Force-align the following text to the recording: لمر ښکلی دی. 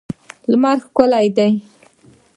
لمر 0.51 0.77
ښکلی 0.85 1.27
دی. 1.37 1.51